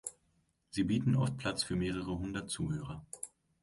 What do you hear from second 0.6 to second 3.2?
Sie bieten oft Platz für mehrere hundert Zuhörer.